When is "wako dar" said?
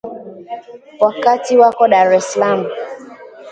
1.57-2.13